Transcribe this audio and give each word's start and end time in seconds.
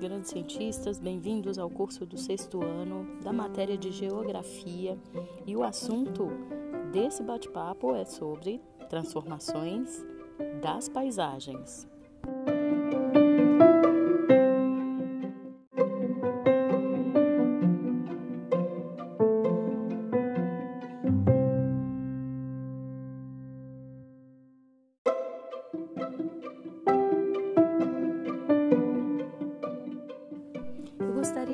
Grandes 0.00 0.28
cientistas, 0.28 0.98
bem-vindos 0.98 1.58
ao 1.58 1.70
curso 1.70 2.04
do 2.04 2.18
sexto 2.18 2.62
ano 2.62 3.18
da 3.22 3.32
matéria 3.32 3.78
de 3.78 3.90
Geografia. 3.90 4.98
E 5.46 5.56
o 5.56 5.62
assunto 5.62 6.28
desse 6.92 7.22
bate-papo 7.22 7.94
é 7.94 8.04
sobre 8.04 8.60
transformações 8.90 10.04
das 10.60 10.86
paisagens. 10.90 11.88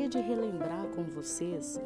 Gostaria 0.02 0.08
de 0.08 0.18
relembrar 0.18 0.86
com 0.88 1.04
vocês 1.04 1.78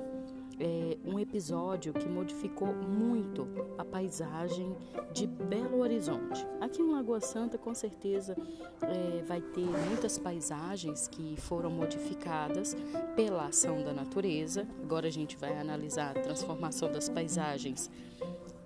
é, 0.59 0.97
um 1.05 1.19
episódio 1.19 1.93
que 1.93 2.09
modificou 2.09 2.69
muito 2.69 3.47
a 3.77 3.85
paisagem 3.85 4.75
de 5.13 5.27
Belo 5.27 5.81
Horizonte. 5.81 6.47
Aqui 6.61 6.81
em 6.81 6.91
Lagoa 6.91 7.21
Santa, 7.21 7.59
com 7.59 7.75
certeza, 7.75 8.35
é, 8.83 9.23
vai 9.25 9.41
ter 9.41 9.67
muitas 9.89 10.19
paisagens 10.19 11.09
que 11.09 11.37
foram 11.37 11.71
modificadas 11.71 12.75
pela 13.15 13.47
ação 13.47 13.83
da 13.85 13.93
natureza. 13.93 14.67
Agora 14.83 15.09
a 15.09 15.13
gente 15.13 15.37
vai 15.37 15.59
analisar 15.59 16.17
a 16.17 16.21
transformação 16.21 16.91
das 16.91 17.09
paisagens 17.09 17.91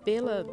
pela 0.05 0.46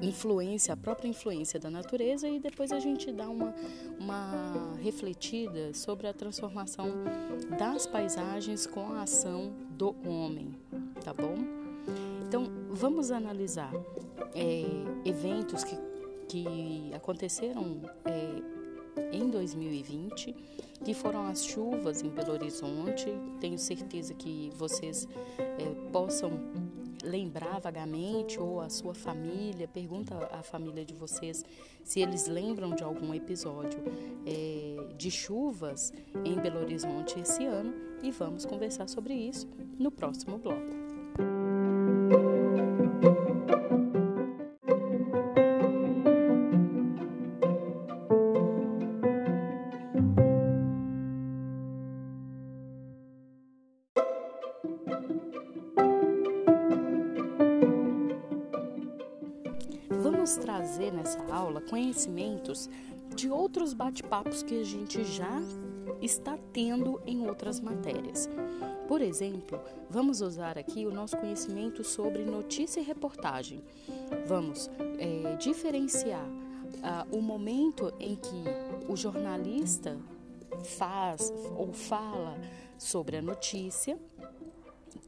influência, 0.00 0.74
a 0.74 0.76
própria 0.76 1.08
influência 1.08 1.58
da 1.58 1.70
natureza 1.70 2.28
e 2.28 2.38
depois 2.38 2.72
a 2.72 2.78
gente 2.78 3.10
dá 3.12 3.28
uma, 3.28 3.54
uma 3.98 4.74
refletida 4.82 5.72
sobre 5.74 6.06
a 6.06 6.12
transformação 6.12 6.86
das 7.58 7.86
paisagens 7.86 8.66
com 8.66 8.92
a 8.92 9.02
ação 9.02 9.52
do 9.70 9.94
homem, 10.06 10.54
tá 11.04 11.12
bom? 11.12 11.36
Então 12.26 12.44
vamos 12.70 13.10
analisar 13.10 13.72
é, 14.34 14.64
eventos 15.04 15.64
que, 15.64 15.76
que 16.28 16.94
aconteceram 16.94 17.80
é, 18.04 18.42
em 19.12 19.28
2020, 19.30 20.34
que 20.84 20.94
foram 20.94 21.26
as 21.26 21.44
chuvas 21.44 22.02
em 22.02 22.08
Belo 22.08 22.32
Horizonte. 22.32 23.06
Tenho 23.40 23.58
certeza 23.58 24.14
que 24.14 24.50
vocês 24.54 25.08
é, 25.38 25.90
possam 25.90 26.32
lembrar 27.02 27.60
vagamente 27.60 28.38
ou 28.38 28.60
a 28.60 28.68
sua 28.68 28.94
família, 28.94 29.68
pergunta 29.68 30.28
à 30.32 30.42
família 30.42 30.84
de 30.84 30.94
vocês 30.94 31.44
se 31.84 32.00
eles 32.00 32.26
lembram 32.26 32.74
de 32.74 32.82
algum 32.82 33.14
episódio 33.14 33.82
é, 34.26 34.94
de 34.96 35.10
chuvas 35.10 35.92
em 36.24 36.34
Belo 36.34 36.60
Horizonte 36.60 37.18
esse 37.20 37.44
ano 37.44 37.74
e 38.02 38.10
vamos 38.10 38.44
conversar 38.44 38.88
sobre 38.88 39.14
isso 39.14 39.48
no 39.78 39.90
próximo 39.90 40.38
bloco. 40.38 40.87
Bate-papos 63.88 64.42
que 64.42 64.60
a 64.60 64.64
gente 64.64 65.02
já 65.02 65.40
está 66.02 66.36
tendo 66.52 67.00
em 67.06 67.26
outras 67.26 67.58
matérias. 67.58 68.28
Por 68.86 69.00
exemplo, 69.00 69.58
vamos 69.88 70.20
usar 70.20 70.58
aqui 70.58 70.86
o 70.86 70.92
nosso 70.92 71.16
conhecimento 71.16 71.82
sobre 71.82 72.22
notícia 72.22 72.80
e 72.80 72.84
reportagem. 72.84 73.64
Vamos 74.26 74.70
é, 74.98 75.36
diferenciar 75.36 76.22
uh, 76.26 77.16
o 77.16 77.22
momento 77.22 77.90
em 77.98 78.14
que 78.14 78.44
o 78.86 78.94
jornalista 78.94 79.96
faz 80.64 81.32
ou 81.56 81.72
fala 81.72 82.38
sobre 82.76 83.16
a 83.16 83.22
notícia 83.22 83.98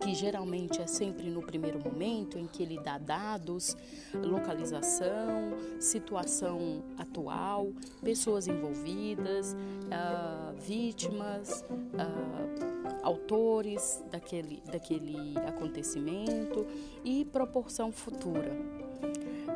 que 0.00 0.15
geralmente 0.15 0.81
é 0.81 0.87
sempre 0.87 1.28
no 1.28 1.43
primeiro 1.43 1.78
momento 1.78 2.38
em 2.38 2.47
que 2.47 2.62
ele 2.62 2.81
dá 2.81 2.97
dados, 2.97 3.77
localização, 4.15 5.53
situação 5.78 6.83
atual, 6.99 7.72
pessoas 8.03 8.49
envolvidas, 8.49 9.55
uh, 9.55 10.55
vítimas, 10.59 11.62
uh, 11.71 13.00
autores 13.03 14.03
daquele, 14.10 14.62
daquele 14.71 15.39
acontecimento 15.47 16.66
e 17.05 17.25
proporção 17.27 17.93
futura. 17.93 18.56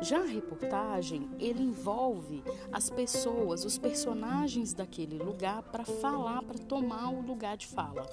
Já 0.01 0.19
a 0.19 0.25
reportagem, 0.25 1.29
ele 1.39 1.63
envolve 1.63 2.43
as 2.71 2.89
pessoas, 2.89 3.63
os 3.63 3.77
personagens 3.77 4.73
daquele 4.73 5.17
lugar 5.17 5.63
para 5.63 5.85
falar, 5.85 6.43
para 6.43 6.57
tomar 6.59 7.09
o 7.09 7.21
lugar 7.21 7.55
de 7.57 7.67
fala. 7.67 8.05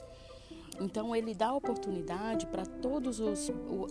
Então 0.80 1.14
ele 1.14 1.34
dá 1.34 1.52
oportunidade 1.52 2.46
para 2.46 2.64
todas 2.64 3.20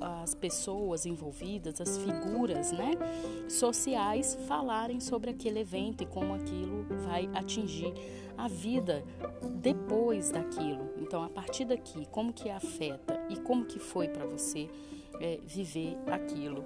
as 0.01 0.33
pessoas 0.35 1.05
envolvidas, 1.05 1.79
as 1.79 1.97
figuras 1.97 2.71
né, 2.71 2.91
sociais, 3.47 4.37
falarem 4.47 4.99
sobre 4.99 5.29
aquele 5.29 5.59
evento 5.59 6.03
e 6.03 6.05
como 6.05 6.33
aquilo 6.33 6.85
vai 7.05 7.29
atingir 7.33 7.93
a 8.37 8.47
vida 8.47 9.03
depois 9.61 10.31
daquilo. 10.31 10.89
Então, 10.97 11.23
a 11.23 11.29
partir 11.29 11.65
daqui, 11.65 12.07
como 12.07 12.33
que 12.33 12.49
afeta 12.49 13.21
e 13.29 13.35
como 13.37 13.65
que 13.65 13.79
foi 13.79 14.07
para 14.07 14.25
você 14.25 14.69
é, 15.19 15.39
viver 15.45 15.97
aquilo 16.07 16.65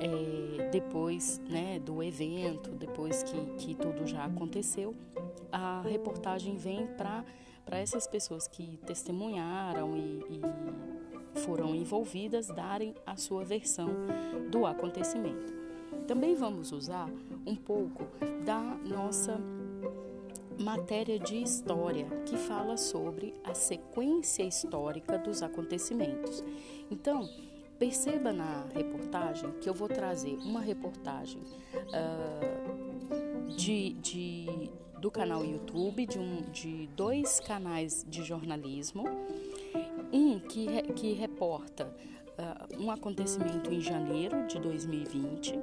é, 0.00 0.68
depois 0.70 1.40
né, 1.48 1.80
do 1.80 2.02
evento, 2.02 2.70
depois 2.70 3.22
que, 3.24 3.40
que 3.58 3.74
tudo 3.74 4.06
já 4.06 4.24
aconteceu, 4.24 4.94
a 5.50 5.82
reportagem 5.82 6.56
vem 6.56 6.86
para 6.86 7.24
para 7.70 7.78
essas 7.78 8.04
pessoas 8.04 8.48
que 8.48 8.76
testemunharam 8.84 9.96
e, 9.96 10.24
e 10.28 11.38
foram 11.38 11.72
envolvidas 11.72 12.48
darem 12.48 12.92
a 13.06 13.16
sua 13.16 13.44
versão 13.44 13.88
do 14.50 14.66
acontecimento. 14.66 15.54
Também 16.08 16.34
vamos 16.34 16.72
usar 16.72 17.08
um 17.46 17.54
pouco 17.54 18.08
da 18.44 18.60
nossa 18.60 19.40
matéria 20.60 21.16
de 21.16 21.40
história 21.40 22.06
que 22.26 22.36
fala 22.36 22.76
sobre 22.76 23.32
a 23.44 23.54
sequência 23.54 24.42
histórica 24.42 25.16
dos 25.16 25.40
acontecimentos. 25.40 26.42
Então, 26.90 27.30
perceba 27.78 28.32
na 28.32 28.66
reportagem 28.74 29.52
que 29.60 29.68
eu 29.68 29.74
vou 29.74 29.86
trazer 29.88 30.36
uma 30.38 30.60
reportagem 30.60 31.40
uh, 31.40 32.79
de, 33.56 33.94
de 33.94 34.70
do 35.00 35.10
canal 35.10 35.44
YouTube, 35.44 36.06
de, 36.06 36.18
um, 36.18 36.42
de 36.52 36.88
dois 36.96 37.40
canais 37.40 38.04
de 38.08 38.22
jornalismo, 38.22 39.04
um 40.12 40.38
que, 40.38 40.66
que 40.94 41.12
reporta 41.12 41.86
uh, 42.38 42.82
um 42.82 42.90
acontecimento 42.90 43.72
em 43.72 43.80
janeiro 43.80 44.46
de 44.46 44.58
2020 44.58 45.58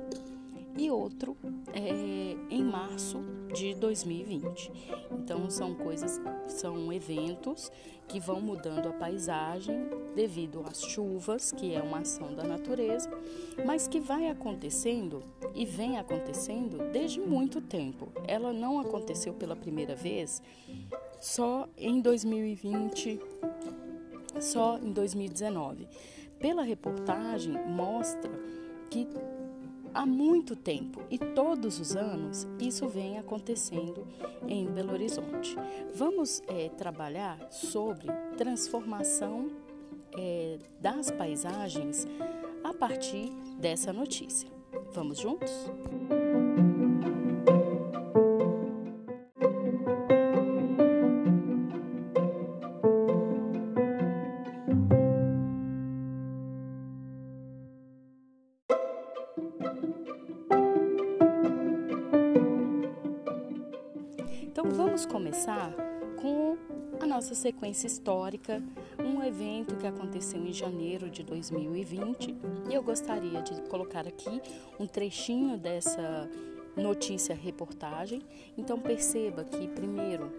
e 0.77 0.91
outro 0.91 1.35
é, 1.73 2.35
em 2.49 2.63
março 2.63 3.19
de 3.53 3.73
2020. 3.75 4.71
Então 5.11 5.49
são 5.49 5.73
coisas, 5.73 6.21
são 6.47 6.91
eventos 6.93 7.71
que 8.07 8.19
vão 8.19 8.39
mudando 8.39 8.87
a 8.87 8.93
paisagem 8.93 9.89
devido 10.15 10.63
às 10.65 10.81
chuvas, 10.81 11.51
que 11.51 11.73
é 11.73 11.81
uma 11.81 11.99
ação 11.99 12.33
da 12.33 12.43
natureza, 12.43 13.09
mas 13.65 13.87
que 13.87 13.99
vai 13.99 14.29
acontecendo 14.29 15.23
e 15.53 15.65
vem 15.65 15.97
acontecendo 15.97 16.89
desde 16.91 17.19
muito 17.19 17.59
tempo. 17.59 18.09
Ela 18.25 18.53
não 18.53 18.79
aconteceu 18.79 19.33
pela 19.33 19.55
primeira 19.55 19.95
vez 19.95 20.41
só 21.19 21.67
em 21.77 21.99
2020, 21.99 23.19
só 24.39 24.77
em 24.77 24.91
2019. 24.91 25.87
Pela 26.39 26.61
reportagem 26.61 27.53
mostra 27.67 28.31
que 28.89 29.07
há 29.97 30.05
muito 30.05 30.55
tempo 30.55 31.01
e 31.09 31.17
todos 31.17 31.79
os 31.79 31.95
anos 31.95 32.47
isso 32.59 32.87
vem 32.87 33.17
acontecendo 33.17 34.07
em 34.47 34.67
Belo 34.67 34.93
Horizonte. 34.93 35.55
Vamos 35.95 36.43
é, 36.47 36.69
trabalhar 36.69 37.39
sobre 37.49 38.07
transformação 38.37 39.49
é, 40.15 40.59
das 40.79 41.09
paisagens 41.09 42.05
a 42.63 42.73
partir 42.75 43.31
dessa 43.59 43.91
notícia. 43.91 44.47
Vamos 44.93 45.17
juntos? 45.17 45.51
Então 64.59 64.71
vamos 64.71 65.05
começar 65.05 65.71
com 66.19 66.57
a 66.99 67.05
nossa 67.05 67.35
sequência 67.35 67.85
histórica, 67.85 68.59
um 68.97 69.23
evento 69.23 69.75
que 69.75 69.85
aconteceu 69.85 70.43
em 70.43 70.51
janeiro 70.51 71.11
de 71.11 71.21
2020. 71.21 72.35
E 72.67 72.73
eu 72.73 72.81
gostaria 72.81 73.39
de 73.43 73.61
colocar 73.69 74.07
aqui 74.07 74.41
um 74.79 74.87
trechinho 74.87 75.59
dessa 75.59 76.27
notícia 76.75 77.35
reportagem. 77.35 78.23
Então 78.57 78.79
perceba 78.79 79.43
que 79.43 79.67
primeiro 79.67 80.31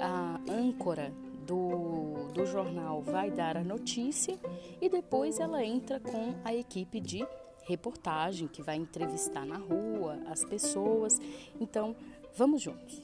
a 0.00 0.40
âncora 0.50 1.12
do, 1.46 2.28
do 2.32 2.46
jornal 2.46 3.02
vai 3.02 3.30
dar 3.30 3.58
a 3.58 3.62
notícia 3.62 4.38
e 4.80 4.88
depois 4.88 5.38
ela 5.38 5.62
entra 5.62 6.00
com 6.00 6.34
a 6.46 6.54
equipe 6.54 6.98
de 6.98 7.26
reportagem 7.66 8.48
que 8.48 8.62
vai 8.62 8.76
entrevistar 8.76 9.44
na 9.44 9.58
rua 9.58 10.18
as 10.28 10.42
pessoas. 10.42 11.20
Então, 11.60 11.94
vamos 12.34 12.62
juntos. 12.62 13.02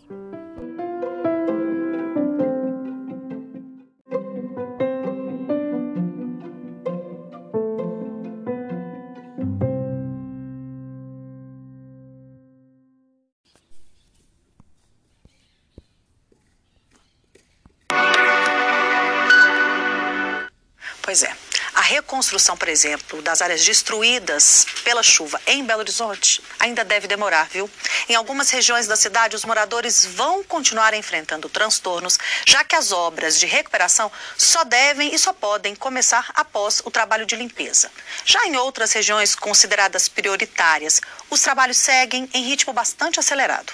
Reconstrução, 21.92 22.56
por 22.56 22.68
exemplo, 22.68 23.20
das 23.20 23.42
áreas 23.42 23.62
destruídas 23.62 24.64
pela 24.82 25.02
chuva 25.02 25.38
em 25.46 25.62
Belo 25.62 25.80
Horizonte 25.80 26.42
ainda 26.58 26.84
deve 26.84 27.06
demorar, 27.06 27.48
viu? 27.50 27.68
Em 28.08 28.14
algumas 28.14 28.48
regiões 28.48 28.86
da 28.86 28.96
cidade, 28.96 29.36
os 29.36 29.44
moradores 29.44 30.06
vão 30.06 30.42
continuar 30.42 30.94
enfrentando 30.94 31.50
transtornos, 31.50 32.18
já 32.46 32.64
que 32.64 32.74
as 32.74 32.92
obras 32.92 33.38
de 33.38 33.44
recuperação 33.44 34.10
só 34.38 34.64
devem 34.64 35.14
e 35.14 35.18
só 35.18 35.34
podem 35.34 35.74
começar 35.74 36.30
após 36.34 36.80
o 36.82 36.90
trabalho 36.90 37.26
de 37.26 37.36
limpeza. 37.36 37.90
Já 38.24 38.46
em 38.46 38.56
outras 38.56 38.92
regiões 38.92 39.34
consideradas 39.34 40.08
prioritárias, 40.08 40.98
os 41.28 41.42
trabalhos 41.42 41.76
seguem 41.76 42.26
em 42.32 42.44
ritmo 42.44 42.72
bastante 42.72 43.20
acelerado. 43.20 43.70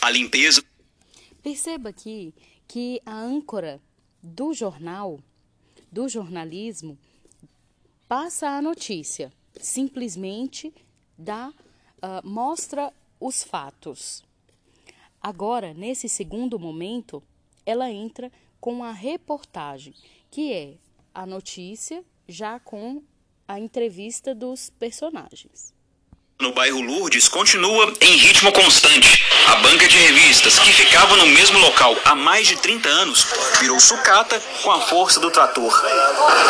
A 0.00 0.10
limpeza. 0.10 0.62
Perceba 1.42 1.88
aqui 1.88 2.32
que 2.68 3.02
a 3.04 3.14
âncora 3.14 3.80
do 4.22 4.54
jornal 4.54 5.18
do 5.90 6.08
jornalismo 6.08 6.98
passa 8.08 8.48
a 8.48 8.62
notícia, 8.62 9.32
simplesmente 9.60 10.74
dá, 11.16 11.48
uh, 11.48 12.26
mostra 12.26 12.92
os 13.20 13.44
fatos. 13.44 14.24
Agora, 15.20 15.74
nesse 15.74 16.08
segundo 16.08 16.58
momento, 16.58 17.22
ela 17.66 17.90
entra 17.90 18.32
com 18.60 18.82
a 18.82 18.92
reportagem, 18.92 19.94
que 20.30 20.52
é 20.52 20.74
a 21.14 21.26
notícia 21.26 22.04
já 22.26 22.58
com 22.58 23.02
a 23.46 23.60
entrevista 23.60 24.34
dos 24.34 24.70
personagens 24.70 25.77
no 26.40 26.52
bairro 26.52 26.80
Lourdes 26.80 27.26
continua 27.26 27.92
em 28.00 28.16
ritmo 28.16 28.52
constante. 28.52 29.24
A 29.48 29.56
banca 29.56 29.88
de 29.88 29.98
revistas, 29.98 30.56
que 30.60 30.72
ficava 30.72 31.16
no 31.16 31.26
mesmo 31.26 31.58
local 31.58 31.96
há 32.04 32.14
mais 32.14 32.46
de 32.46 32.54
30 32.54 32.88
anos, 32.88 33.26
virou 33.58 33.80
sucata 33.80 34.40
com 34.62 34.70
a 34.70 34.80
força 34.80 35.18
do 35.18 35.32
trator. 35.32 35.84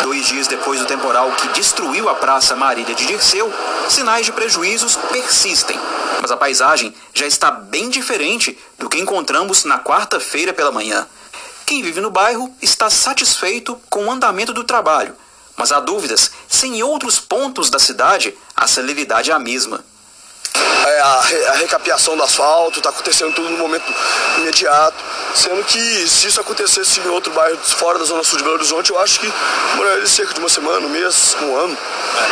Dois 0.03 0.27
dias 0.27 0.47
depois 0.47 0.79
do 0.79 0.85
temporal 0.85 1.31
que 1.31 1.47
destruiu 1.49 2.07
a 2.07 2.13
Praça 2.13 2.55
Marília 2.55 2.93
de 2.93 3.07
Dirceu, 3.07 3.51
sinais 3.89 4.27
de 4.27 4.31
prejuízos 4.31 4.95
persistem. 4.95 5.79
Mas 6.21 6.29
a 6.29 6.37
paisagem 6.37 6.93
já 7.11 7.25
está 7.25 7.49
bem 7.49 7.89
diferente 7.89 8.55
do 8.77 8.87
que 8.87 8.99
encontramos 8.99 9.63
na 9.63 9.79
quarta-feira 9.79 10.53
pela 10.53 10.71
manhã. 10.71 11.07
Quem 11.65 11.81
vive 11.81 11.99
no 11.99 12.11
bairro 12.11 12.55
está 12.61 12.91
satisfeito 12.91 13.79
com 13.89 14.05
o 14.05 14.11
andamento 14.11 14.53
do 14.53 14.63
trabalho 14.63 15.15
mas 15.59 15.73
há 15.73 15.81
dúvidas 15.81 16.31
se 16.47 16.67
em 16.67 16.81
outros 16.81 17.19
pontos 17.19 17.69
da 17.69 17.77
cidade 17.77 18.33
a 18.55 18.65
celeridade 18.65 19.29
é 19.29 19.33
a 19.33 19.39
mesma. 19.39 19.83
É, 20.55 20.99
a, 21.01 21.21
re, 21.21 21.45
a 21.45 21.51
recapeação 21.53 22.17
do 22.17 22.23
asfalto 22.23 22.79
está 22.79 22.89
acontecendo 22.89 23.33
tudo 23.33 23.49
no 23.49 23.57
momento 23.57 23.83
imediato, 24.37 24.95
sendo 25.35 25.63
que 25.63 26.07
se 26.07 26.27
isso 26.27 26.41
acontecesse 26.41 26.99
em 26.99 27.07
outro 27.09 27.31
bairro 27.31 27.57
fora 27.57 27.99
da 27.99 28.05
zona 28.05 28.23
sul 28.23 28.37
de 28.37 28.43
Belo 28.43 28.55
Horizonte, 28.55 28.89
eu 28.89 28.99
acho 28.99 29.19
que 29.19 29.31
demoraria 29.71 30.07
cerca 30.07 30.33
de 30.33 30.39
uma 30.39 30.49
semana, 30.49 30.85
um 30.85 30.89
mês, 30.89 31.35
um 31.41 31.55
ano. 31.57 31.77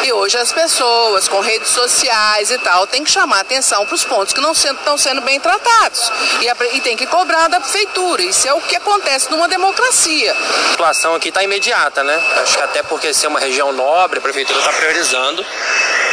E 0.04 0.12
hoje 0.12 0.38
as 0.38 0.52
pessoas 0.52 1.28
com 1.28 1.40
redes 1.40 1.70
sociais 1.70 2.50
e 2.50 2.58
tal 2.60 2.88
têm 2.88 3.04
que 3.04 3.12
chamar 3.12 3.42
atenção 3.42 3.86
para 3.86 3.96
os 3.96 4.04
pontos 4.04 4.34
que 4.34 4.42
não 4.42 4.54
estão 4.54 4.98
sendo 4.98 5.22
bem 5.22 5.40
tratados 5.40 6.12
e, 6.42 6.50
a, 6.50 6.56
e 6.72 6.82
tem 6.82 6.98
que 6.98 7.06
cobrar 7.06 7.48
da 7.50 7.60
prefeitura. 7.60 8.24
Isso 8.24 8.48
é 8.48 8.54
o 8.54 8.62
que 8.62 8.76
acontece 8.76 9.30
numa 9.30 9.48
democracia. 9.48 10.34
A 10.34 10.72
situação 10.72 11.16
aqui 11.16 11.30
está 11.30 11.44
imediata, 11.44 12.04
né? 12.04 12.16
Acho 12.42 12.58
que 12.58 12.64
até 12.64 12.82
porque 12.84 13.14
ser 13.14 13.28
uma 13.28 13.40
região 13.40 13.72
nobre, 13.74 14.20
a 14.20 14.22
prefeitura 14.22 14.58
está 14.60 14.74
priorizando. 14.74 15.46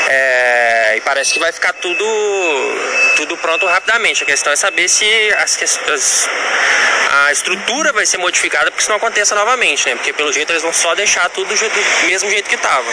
É, 0.06 0.94
e 0.96 1.00
parece 1.00 1.32
que 1.32 1.38
vai 1.38 1.50
ficar 1.50 1.72
tudo, 1.74 2.04
tudo 3.16 3.36
pronto 3.38 3.66
rapidamente. 3.66 4.22
A 4.22 4.26
questão 4.26 4.52
é 4.52 4.56
saber 4.56 4.88
se 4.88 5.06
as, 5.38 5.62
as, 5.62 6.28
a 7.10 7.32
estrutura 7.32 7.92
vai 7.92 8.04
ser 8.04 8.18
modificada 8.18 8.64
para 8.64 8.72
que 8.72 8.80
isso 8.80 8.90
não 8.90 8.96
aconteça 8.96 9.34
novamente, 9.34 9.88
né? 9.88 9.94
Porque 9.94 10.12
pelo 10.12 10.32
jeito 10.32 10.52
eles 10.52 10.62
vão 10.62 10.72
só 10.72 10.94
deixar 10.94 11.28
tudo 11.30 11.54
do 11.54 12.06
mesmo 12.06 12.28
jeito 12.28 12.48
que 12.48 12.54
estava. 12.56 12.92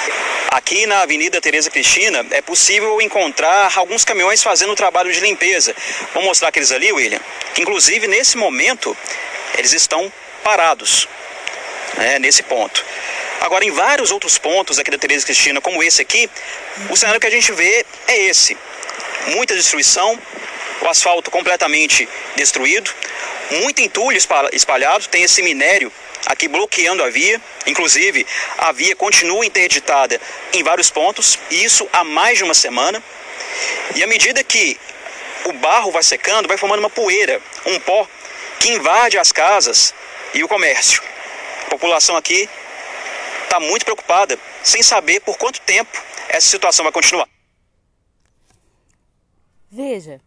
Aqui 0.52 0.86
na 0.86 1.02
Avenida 1.02 1.42
Tereza 1.42 1.70
Cristina 1.70 2.26
é 2.32 2.42
possível 2.42 3.02
encontrar 3.02 3.72
alguns 3.76 4.06
caminhões 4.06 4.42
fazendo 4.42 4.72
o 4.74 4.76
trabalho 4.76 5.12
de 5.12 5.20
limpeza. 5.20 5.76
Vou 6.14 6.24
mostrar 6.24 6.50
aqueles 6.50 6.72
ali, 6.72 6.92
William. 6.92 7.20
Que 7.54 7.62
inclusive 7.62 8.08
nesse 8.08 8.38
momento 8.38 8.96
eles 9.58 9.74
estão 9.74 10.12
parados. 10.44 11.08
Né, 11.98 12.20
nesse 12.20 12.42
ponto. 12.44 12.86
Agora, 13.42 13.66
em 13.66 13.72
vários 13.72 14.12
outros 14.12 14.38
pontos 14.38 14.78
aqui 14.78 14.92
da 14.92 15.00
Tereza 15.00 15.26
Cristina, 15.26 15.60
como 15.60 15.82
esse 15.82 16.00
aqui, 16.00 16.30
o 16.92 16.96
cenário 16.96 17.20
que 17.20 17.26
a 17.26 17.32
gente 17.32 17.52
vê 17.52 17.84
é 18.08 18.18
esse: 18.26 18.56
muita 19.30 19.56
destruição, 19.56 20.18
o 20.80 20.88
asfalto 20.88 21.32
completamente 21.32 22.08
destruído, 22.36 22.94
muito 23.50 23.82
entulho 23.82 24.16
espalhado, 24.54 25.08
tem 25.08 25.24
esse 25.24 25.42
minério 25.42 25.92
aqui 26.28 26.48
bloqueando 26.48 27.04
a 27.04 27.10
via, 27.10 27.42
inclusive 27.66 28.28
a 28.60 28.72
via 28.72 28.96
continua 28.96 29.44
interditada 29.44 30.22
em 30.54 30.62
vários 30.62 30.92
pontos, 30.92 31.40
e 31.50 31.64
isso 31.64 31.90
há 31.92 32.04
mais 32.04 32.38
de 32.38 32.44
uma 32.44 32.54
semana. 32.54 33.02
E 33.96 34.04
à 34.04 34.08
medida 34.08 34.44
que 34.44 34.80
o 35.46 35.54
barro 35.54 35.92
vai 35.92 36.04
secando, 36.04 36.48
vai 36.48 36.58
formando 36.58 36.82
uma 36.82 36.92
poeira, 36.92 37.42
um 37.66 37.80
pó 37.80 38.08
que 38.60 38.70
invade 38.70 39.18
as 39.18 39.32
casas 39.32 39.96
e 40.32 40.44
o 40.44 40.48
comércio. 40.48 41.02
A 41.66 41.70
população 41.72 42.16
aqui 42.16 42.48
está 43.52 43.60
muito 43.60 43.84
preocupada, 43.84 44.40
sem 44.64 44.82
saber 44.82 45.20
por 45.20 45.38
quanto 45.38 45.60
tempo 45.62 45.92
essa 46.30 46.48
situação 46.48 46.84
vai 46.84 46.94
continuar. 46.94 47.28
Veja 49.70 50.22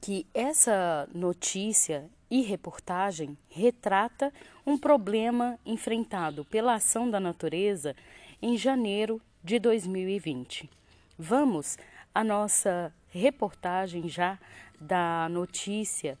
que 0.00 0.26
essa 0.34 1.08
notícia 1.14 2.10
e 2.28 2.42
reportagem 2.42 3.38
retrata 3.48 4.32
um 4.66 4.76
problema 4.76 5.58
enfrentado 5.64 6.44
pela 6.46 6.74
ação 6.74 7.08
da 7.08 7.20
natureza 7.20 7.94
em 8.42 8.56
janeiro 8.58 9.22
de 9.42 9.60
2020. 9.60 10.68
Vamos 11.16 11.78
à 12.12 12.24
nossa 12.24 12.92
reportagem 13.10 14.08
já 14.08 14.36
da 14.80 15.28
notícia 15.28 16.18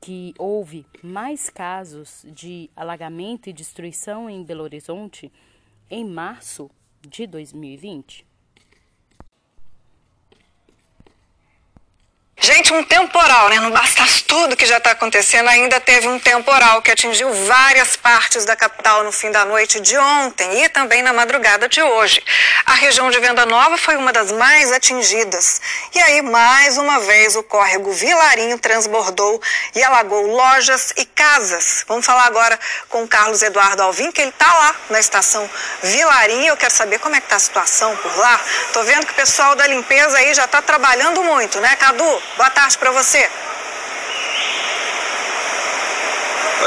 que 0.00 0.34
houve 0.38 0.86
mais 1.02 1.50
casos 1.50 2.24
de 2.28 2.70
alagamento 2.76 3.48
e 3.48 3.52
destruição 3.52 4.28
em 4.28 4.44
Belo 4.44 4.62
Horizonte 4.62 5.32
em 5.90 6.04
março 6.04 6.70
de 7.00 7.26
2020. 7.26 8.26
Gente, 12.46 12.72
um 12.72 12.84
temporal, 12.84 13.48
né? 13.48 13.58
Não 13.58 13.72
bastasse 13.72 14.22
tudo 14.22 14.56
que 14.56 14.64
já 14.66 14.76
está 14.76 14.92
acontecendo, 14.92 15.48
ainda 15.48 15.80
teve 15.80 16.06
um 16.06 16.16
temporal 16.16 16.80
que 16.80 16.92
atingiu 16.92 17.28
várias 17.44 17.96
partes 17.96 18.44
da 18.44 18.54
capital 18.54 19.02
no 19.02 19.10
fim 19.10 19.32
da 19.32 19.44
noite 19.44 19.80
de 19.80 19.98
ontem 19.98 20.62
e 20.62 20.68
também 20.68 21.02
na 21.02 21.12
madrugada 21.12 21.68
de 21.68 21.82
hoje. 21.82 22.22
A 22.64 22.74
região 22.74 23.10
de 23.10 23.18
Venda 23.18 23.44
Nova 23.44 23.76
foi 23.76 23.96
uma 23.96 24.12
das 24.12 24.30
mais 24.30 24.70
atingidas. 24.70 25.60
E 25.92 26.00
aí, 26.00 26.22
mais 26.22 26.78
uma 26.78 27.00
vez, 27.00 27.34
o 27.34 27.42
córrego 27.42 27.90
Vilarinho 27.90 28.56
transbordou 28.60 29.42
e 29.74 29.82
alagou 29.82 30.28
lojas 30.28 30.92
e 30.96 31.04
casas. 31.04 31.84
Vamos 31.88 32.06
falar 32.06 32.26
agora 32.26 32.56
com 32.88 33.02
o 33.02 33.08
Carlos 33.08 33.42
Eduardo 33.42 33.82
Alvim, 33.82 34.12
que 34.12 34.20
ele 34.20 34.30
está 34.30 34.46
lá 34.46 34.74
na 34.90 35.00
estação 35.00 35.50
Vilarinho. 35.82 36.50
Eu 36.50 36.56
quero 36.56 36.72
saber 36.72 37.00
como 37.00 37.16
é 37.16 37.18
que 37.18 37.26
está 37.26 37.34
a 37.34 37.40
situação 37.40 37.96
por 37.96 38.16
lá. 38.18 38.40
Tô 38.72 38.84
vendo 38.84 39.04
que 39.04 39.12
o 39.14 39.16
pessoal 39.16 39.56
da 39.56 39.66
limpeza 39.66 40.16
aí 40.18 40.32
já 40.32 40.44
está 40.44 40.62
trabalhando 40.62 41.24
muito, 41.24 41.58
né, 41.60 41.74
Cadu? 41.74 42.22
Boa 42.36 42.50
tarde 42.50 42.76
para 42.76 42.90
você. 42.92 43.30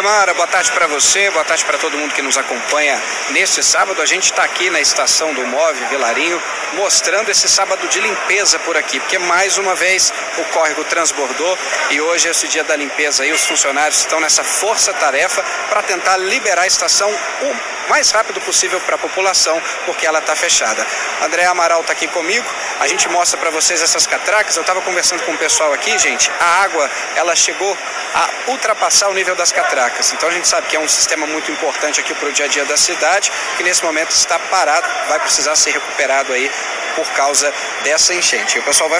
Mara, 0.02 0.34
boa 0.34 0.48
tarde 0.48 0.72
para 0.72 0.88
você, 0.88 1.30
boa 1.32 1.44
tarde 1.44 1.66
para 1.66 1.78
todo 1.78 1.98
mundo 1.98 2.14
que 2.14 2.22
nos 2.22 2.38
acompanha 2.38 3.02
neste 3.32 3.62
sábado. 3.62 4.02
A 4.02 4.06
gente 4.06 4.26
está 4.26 4.44
aqui 4.44 4.70
na 4.70 4.80
estação 4.80 5.34
do 5.34 5.46
Move 5.46 5.86
Vilarinho, 5.90 6.42
mostrando 6.74 7.30
esse 7.30 7.50
sábado 7.50 7.86
de 7.90 8.00
limpeza 8.00 8.58
por 8.60 8.78
aqui, 8.78 9.00
porque 9.00 9.18
mais 9.18 9.58
uma 9.58 9.76
vez 9.76 10.14
o 10.38 10.44
córrego 10.46 10.86
transbordou 10.86 11.58
e 11.90 12.00
hoje 12.00 12.30
é 12.30 12.32
esse 12.32 12.48
dia 12.48 12.64
da 12.64 12.76
limpeza 12.78 13.26
e 13.26 13.32
os 13.34 13.44
funcionários 13.46 14.00
estão 14.00 14.22
nessa 14.22 14.44
força-tarefa 14.44 15.44
para 15.70 15.84
tentar 15.84 16.16
liberar 16.18 16.62
a 16.62 16.68
estação 16.68 17.10
o 17.42 17.90
mais 17.90 18.12
rápido 18.12 18.40
possível 18.42 18.80
para 18.82 18.96
a 18.96 19.00
população, 19.00 19.60
porque 19.86 20.06
ela 20.06 20.20
está 20.20 20.36
fechada. 20.36 20.86
André 21.24 21.44
Amaral 21.46 21.82
está 21.82 21.92
aqui 21.94 22.08
comigo, 22.08 22.46
a 22.80 22.88
gente 22.88 23.10
mostra 23.10 23.38
para 23.40 23.50
vocês 23.50 23.82
essas 23.82 24.06
catracas. 24.06 24.56
Eu 24.56 24.62
estava 24.62 24.82
conversando 24.82 25.24
com 25.24 25.32
o 25.34 25.38
pessoal 25.38 25.74
aqui, 25.74 25.98
gente, 25.98 26.32
a 26.40 26.62
água 26.62 26.90
ela 27.16 27.36
chegou 27.36 27.76
a 28.14 28.30
ultrapassar 28.52 29.10
o 29.10 29.14
nível 29.14 29.36
das 29.36 29.52
catracas. 29.52 29.89
Então 30.14 30.30
a 30.30 30.32
gente 30.32 30.48
sabe 30.48 30.68
que 30.68 30.76
é 30.76 30.80
um 30.80 30.88
sistema 30.88 31.26
muito 31.28 31.52
importante 31.52 32.00
aqui 32.00 32.14
para 32.16 32.30
o 32.30 32.34
dia 32.34 32.46
a 32.46 32.48
dia 32.48 32.66
da 32.66 32.78
cidade, 32.78 33.32
que 33.58 33.64
nesse 33.64 33.84
momento 33.84 34.12
está 34.12 34.40
parado, 34.40 34.88
vai 35.08 35.20
precisar 35.20 35.56
ser 35.56 35.72
recuperado 35.72 36.32
aí 36.34 36.50
por 36.96 37.08
causa 37.14 37.54
dessa 37.84 38.14
enchente. 38.14 38.58
E 38.58 38.60
o 38.60 38.64
pessoal 38.64 38.90
vai 38.90 39.00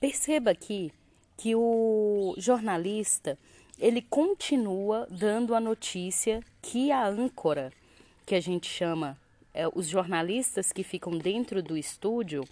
Perceba 0.00 0.50
aqui 0.50 0.92
que 1.36 1.54
o 1.54 2.34
jornalista 2.38 3.38
ele 3.78 4.02
continua 4.02 5.06
dando 5.10 5.54
a 5.54 5.60
notícia 5.60 6.40
que 6.60 6.92
a 6.92 7.06
âncora, 7.06 7.72
que 8.26 8.34
a 8.34 8.40
gente 8.40 8.68
chama, 8.68 9.18
é, 9.54 9.66
os 9.74 9.88
jornalistas 9.88 10.70
que 10.72 10.82
ficam 10.82 11.16
dentro 11.16 11.62
do 11.62 11.76
estúdio, 11.76 12.44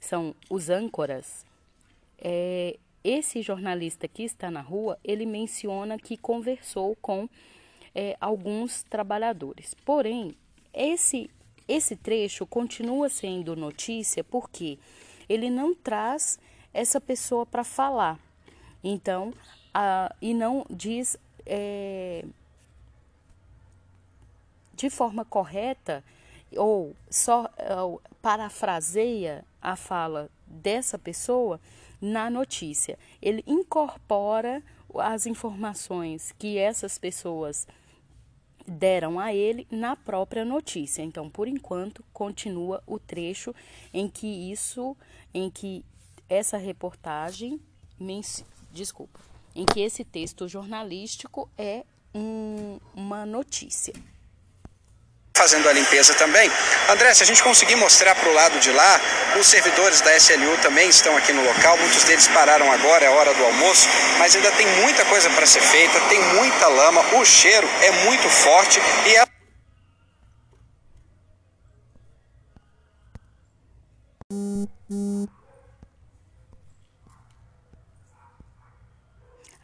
são 0.00 0.34
os 0.50 0.68
âncoras. 0.68 1.44
É, 2.18 2.76
esse 3.04 3.42
jornalista 3.42 4.08
que 4.08 4.22
está 4.22 4.50
na 4.50 4.62
rua, 4.62 4.98
ele 5.04 5.26
menciona 5.26 5.98
que 5.98 6.16
conversou 6.16 6.96
com 6.96 7.28
é, 7.94 8.16
alguns 8.18 8.82
trabalhadores. 8.82 9.74
Porém, 9.84 10.34
esse, 10.72 11.30
esse 11.68 11.94
trecho 11.94 12.46
continua 12.46 13.10
sendo 13.10 13.54
notícia 13.54 14.24
porque 14.24 14.78
ele 15.28 15.50
não 15.50 15.74
traz 15.74 16.38
essa 16.72 16.98
pessoa 17.00 17.44
para 17.44 17.62
falar. 17.62 18.18
Então, 18.82 19.32
a, 19.72 20.14
e 20.20 20.32
não 20.32 20.64
diz 20.70 21.16
é, 21.44 22.24
de 24.74 24.88
forma 24.88 25.24
correta 25.24 26.02
ou 26.56 26.94
só 27.10 27.50
ou, 27.78 28.00
parafraseia 28.22 29.44
a 29.60 29.76
fala 29.76 30.30
dessa 30.46 30.98
pessoa 30.98 31.60
na 32.04 32.28
notícia. 32.28 32.98
Ele 33.22 33.42
incorpora 33.46 34.62
as 34.94 35.26
informações 35.26 36.34
que 36.38 36.58
essas 36.58 36.98
pessoas 36.98 37.66
deram 38.66 39.18
a 39.18 39.34
ele 39.34 39.66
na 39.70 39.96
própria 39.96 40.44
notícia. 40.44 41.02
Então, 41.02 41.30
por 41.30 41.48
enquanto, 41.48 42.04
continua 42.12 42.82
o 42.86 42.98
trecho 42.98 43.54
em 43.92 44.08
que 44.08 44.26
isso, 44.26 44.94
em 45.32 45.48
que 45.48 45.82
essa 46.28 46.58
reportagem, 46.58 47.58
desculpa, 48.70 49.20
em 49.54 49.64
que 49.64 49.80
esse 49.80 50.04
texto 50.04 50.46
jornalístico 50.46 51.48
é 51.56 51.84
um, 52.14 52.78
uma 52.94 53.24
notícia 53.24 53.94
fazendo 55.36 55.68
a 55.68 55.72
limpeza 55.72 56.14
também. 56.14 56.48
André, 56.88 57.12
se 57.12 57.24
a 57.24 57.26
gente 57.26 57.42
conseguir 57.42 57.74
mostrar 57.74 58.14
para 58.14 58.28
o 58.28 58.32
lado 58.32 58.60
de 58.60 58.70
lá, 58.70 59.00
os 59.38 59.48
servidores 59.48 60.00
da 60.00 60.16
SLU 60.16 60.56
também 60.62 60.88
estão 60.88 61.16
aqui 61.16 61.32
no 61.32 61.44
local, 61.44 61.76
muitos 61.76 62.04
deles 62.04 62.28
pararam 62.28 62.70
agora, 62.70 63.04
é 63.04 63.08
hora 63.10 63.34
do 63.34 63.44
almoço, 63.44 63.88
mas 64.16 64.36
ainda 64.36 64.52
tem 64.52 64.66
muita 64.80 65.04
coisa 65.06 65.28
para 65.30 65.44
ser 65.44 65.60
feita, 65.60 66.00
tem 66.08 66.22
muita 66.36 66.68
lama, 66.68 67.00
o 67.16 67.24
cheiro 67.24 67.68
é 67.82 67.90
muito 68.04 68.28
forte 68.28 68.80
e 69.06 69.16
é 69.16 69.24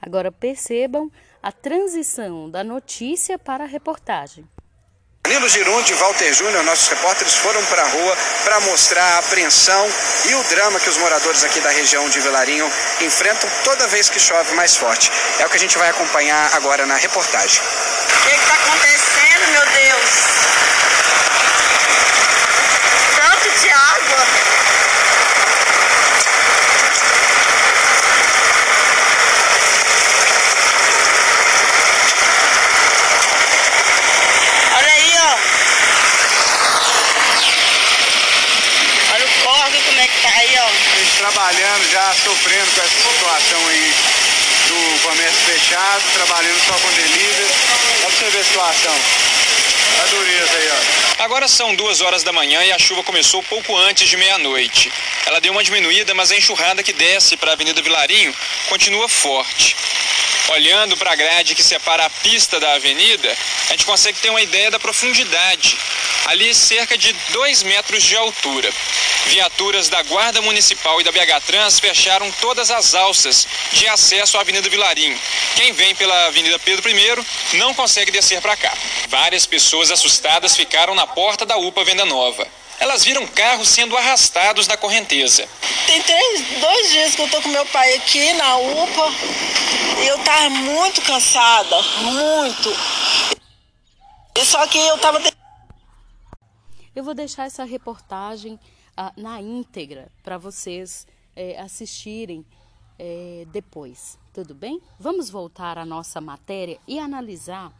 Agora 0.02 0.32
percebam 0.32 1.10
a 1.40 1.52
transição 1.52 2.50
da 2.50 2.64
notícia 2.64 3.38
para 3.38 3.64
a 3.64 3.66
reportagem. 3.66 4.48
Nilo 5.28 5.48
Girundi 5.50 5.92
e 5.92 5.96
Walter 5.96 6.32
Júnior, 6.32 6.64
nossos 6.64 6.88
repórteres, 6.88 7.34
foram 7.34 7.62
para 7.66 7.82
a 7.82 7.88
rua 7.88 8.16
para 8.42 8.58
mostrar 8.60 9.04
a 9.04 9.18
apreensão 9.18 9.86
e 10.24 10.34
o 10.34 10.42
drama 10.44 10.80
que 10.80 10.88
os 10.88 10.96
moradores 10.96 11.44
aqui 11.44 11.60
da 11.60 11.68
região 11.70 12.08
de 12.08 12.20
Vilarinho 12.20 12.70
enfrentam 13.02 13.48
toda 13.62 13.86
vez 13.88 14.08
que 14.08 14.18
chove 14.18 14.54
mais 14.54 14.76
forte. 14.76 15.12
É 15.38 15.46
o 15.46 15.50
que 15.50 15.56
a 15.56 15.60
gente 15.60 15.76
vai 15.76 15.90
acompanhar 15.90 16.50
agora 16.54 16.86
na 16.86 16.96
reportagem. 16.96 17.60
O 17.60 18.28
que 18.28 18.34
está 18.34 18.54
acontecendo, 18.54 19.46
meu 19.52 19.66
Deus? 19.66 20.10
Tanto 23.16 23.60
de 23.60 23.70
água. 23.70 24.26
Trabalhando 41.30 41.90
já, 41.92 42.14
sofrendo 42.25 42.70
com 42.72 42.80
essa 42.80 42.90
situação 42.90 43.68
aí 43.68 43.94
do 44.66 45.00
comércio 45.00 45.40
fechado, 45.44 46.02
trabalhando 46.12 46.60
só 46.66 46.72
com 46.72 46.90
delivery. 46.92 47.50
Olha 48.04 48.10
você 48.10 48.30
ver 48.30 48.40
a 48.40 48.44
situação. 48.44 49.00
A 50.02 50.06
dureza 50.06 50.56
aí, 50.56 50.70
ó. 50.70 51.22
Agora 51.25 51.46
são 51.46 51.75
duas 51.76 52.00
horas 52.00 52.22
da 52.25 52.32
manhã 52.32 52.62
e 52.64 52.72
a 52.72 52.78
chuva 52.78 53.02
começou 53.04 53.42
pouco 53.44 53.76
antes 53.76 54.08
de 54.08 54.16
meia-noite. 54.16 54.92
Ela 55.26 55.40
deu 55.40 55.52
uma 55.52 55.62
diminuída, 55.62 56.14
mas 56.14 56.32
a 56.32 56.37
enxurrada 56.37 56.82
que 56.82 56.92
desce 56.92 57.37
para 57.37 57.50
a 57.50 57.54
Avenida 57.54 57.80
Vilarinho 57.80 58.34
continua 58.68 59.08
forte. 59.08 59.76
Olhando 60.49 60.96
para 60.96 61.12
a 61.12 61.16
grade 61.16 61.54
que 61.54 61.62
separa 61.62 62.06
a 62.06 62.10
pista 62.10 62.58
da 62.58 62.72
avenida, 62.75 63.37
a 63.68 63.72
gente 63.72 63.84
consegue 63.84 64.18
ter 64.18 64.30
uma 64.30 64.40
ideia 64.40 64.70
da 64.70 64.80
profundidade. 64.80 65.78
Ali, 66.26 66.54
cerca 66.54 66.99
de 66.99 67.12
2 67.12 67.62
metros 67.62 68.02
de 68.02 68.16
altura. 68.16 68.72
Viaturas 69.26 69.88
da 69.88 70.02
Guarda 70.02 70.42
Municipal 70.42 71.00
e 71.00 71.04
da 71.04 71.12
BH 71.12 71.44
Trans 71.46 71.78
fecharam 71.78 72.30
todas 72.40 72.70
as 72.70 72.94
alças 72.94 73.46
de 73.72 73.86
acesso 73.86 74.36
à 74.36 74.40
Avenida 74.40 74.68
Vilarim. 74.68 75.16
Quem 75.54 75.72
vem 75.72 75.94
pela 75.94 76.26
Avenida 76.26 76.58
Pedro 76.58 76.88
I 76.88 77.56
não 77.56 77.74
consegue 77.74 78.10
descer 78.10 78.40
para 78.40 78.56
cá. 78.56 78.72
Várias 79.08 79.46
pessoas 79.46 79.90
assustadas 79.90 80.56
ficaram 80.56 80.94
na 80.94 81.06
porta 81.06 81.46
da 81.46 81.56
UPA 81.56 81.84
Venda 81.84 82.04
Nova. 82.04 82.46
Elas 82.80 83.04
viram 83.04 83.26
carros 83.26 83.68
sendo 83.68 83.96
arrastados 83.96 84.66
na 84.66 84.76
correnteza. 84.76 85.46
Tem 85.86 86.02
três, 86.02 86.40
dois 86.58 86.90
dias 86.90 87.14
que 87.14 87.22
eu 87.22 87.28
tô 87.28 87.42
com 87.42 87.50
meu 87.50 87.66
pai 87.66 87.94
aqui 87.94 88.32
na 88.32 88.56
UPA 88.56 89.12
e 90.02 90.06
eu 90.06 90.18
tava 90.20 90.48
muito 90.48 91.02
cansada, 91.02 91.82
muito. 92.00 92.74
E 94.34 94.44
só 94.44 94.66
que 94.66 94.78
eu 94.78 94.96
tava. 94.98 95.22
Eu 96.96 97.04
vou 97.04 97.12
deixar 97.12 97.46
essa 97.46 97.64
reportagem 97.64 98.58
na 99.16 99.40
íntegra 99.40 100.11
para 100.23 100.38
vocês 100.38 101.07
é, 101.35 101.61
assistirem 101.61 102.45
é, 102.99 103.47
depois, 103.50 104.19
tudo 104.33 104.54
bem? 104.54 104.80
Vamos 104.99 105.30
voltar 105.30 105.78
à 105.78 105.85
nossa 105.87 106.21
matéria 106.21 106.78
e 106.87 106.99
analisar 106.99 107.73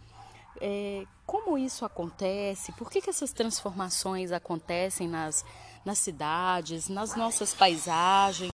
é, 0.61 1.05
como 1.27 1.59
isso 1.59 1.85
acontece, 1.85 2.73
por 2.73 2.91
que, 2.91 3.01
que 3.01 3.11
essas 3.11 3.33
transformações 3.33 4.33
acontecem 4.33 5.07
nas, 5.07 5.45
nas 5.85 5.99
cidades, 5.99 6.89
nas 6.89 7.15
nossas 7.15 7.55
paisagens. 7.55 8.51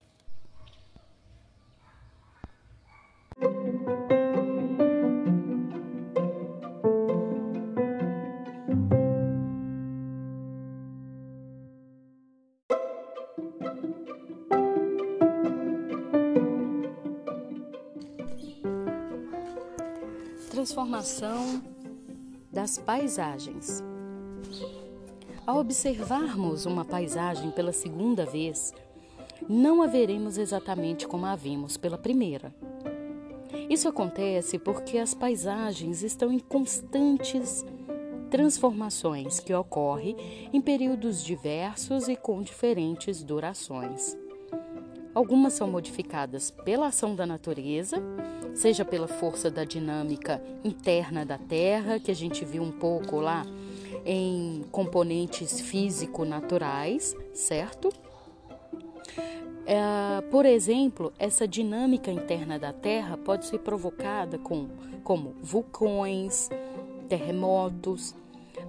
Transformação 20.65 21.61
das 22.51 22.79
paisagens. 22.79 23.83
Ao 25.45 25.59
observarmos 25.59 26.65
uma 26.65 26.83
paisagem 26.83 27.51
pela 27.51 27.71
segunda 27.71 28.25
vez, 28.25 28.73
não 29.47 29.83
a 29.83 29.85
veremos 29.85 30.39
exatamente 30.39 31.07
como 31.07 31.27
a 31.27 31.35
vimos 31.35 31.77
pela 31.77 31.99
primeira. 31.99 32.51
Isso 33.69 33.87
acontece 33.87 34.57
porque 34.57 34.97
as 34.97 35.13
paisagens 35.13 36.01
estão 36.01 36.31
em 36.31 36.39
constantes 36.39 37.63
transformações 38.31 39.39
que 39.39 39.53
ocorrem 39.53 40.17
em 40.51 40.59
períodos 40.59 41.23
diversos 41.23 42.07
e 42.07 42.15
com 42.15 42.41
diferentes 42.41 43.21
durações. 43.21 44.17
Algumas 45.15 45.53
são 45.53 45.65
modificadas 45.71 46.51
pela 46.51 46.87
ação 46.87 47.15
da 47.15 47.25
natureza, 47.25 48.03
seja 48.53 48.83
pela 48.83 49.07
força 49.07 49.49
da 49.49 49.63
dinâmica 49.63 50.43
interna 50.61 51.25
da 51.25 51.37
Terra, 51.37 51.97
que 51.97 52.11
a 52.11 52.13
gente 52.13 52.43
viu 52.43 52.61
um 52.61 52.71
pouco 52.71 53.21
lá 53.21 53.45
em 54.05 54.65
componentes 54.73 55.61
físico-naturais, 55.61 57.15
certo? 57.33 57.89
É, 59.65 60.21
por 60.29 60.45
exemplo, 60.45 61.13
essa 61.17 61.47
dinâmica 61.47 62.11
interna 62.11 62.59
da 62.59 62.73
Terra 62.73 63.17
pode 63.17 63.45
ser 63.45 63.59
provocada 63.59 64.37
com, 64.37 64.67
como 65.01 65.33
vulcões, 65.41 66.49
terremotos, 67.07 68.13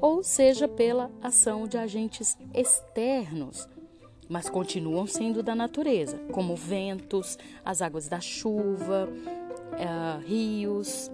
ou 0.00 0.22
seja 0.22 0.68
pela 0.68 1.10
ação 1.20 1.66
de 1.66 1.76
agentes 1.76 2.38
externos, 2.54 3.68
mas 4.28 4.48
continuam 4.48 5.06
sendo 5.06 5.42
da 5.42 5.54
natureza, 5.54 6.18
como 6.32 6.56
ventos, 6.56 7.38
as 7.64 7.82
águas 7.82 8.08
da 8.08 8.20
chuva, 8.20 9.08
uh, 9.08 10.26
rios. 10.26 11.10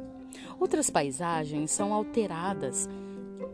Outras 0.59 0.91
paisagens 0.91 1.71
são 1.71 1.93
alteradas 1.93 2.89